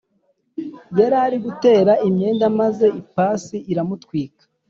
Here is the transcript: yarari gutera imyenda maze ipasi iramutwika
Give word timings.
yarari 0.99 1.37
gutera 1.45 1.93
imyenda 2.07 2.45
maze 2.59 2.85
ipasi 3.01 3.57
iramutwika 3.71 4.43